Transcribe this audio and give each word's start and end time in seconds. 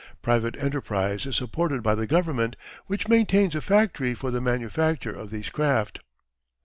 Private 0.23 0.57
enterprise 0.57 1.27
is 1.27 1.35
supported 1.35 1.83
by 1.83 1.93
the 1.93 2.07
Government, 2.07 2.55
which 2.87 3.07
maintains 3.07 3.53
a 3.53 3.61
factory 3.61 4.15
for 4.15 4.31
the 4.31 4.41
manufacture 4.41 5.13
of 5.13 5.29
these 5.29 5.51
craft. 5.51 5.99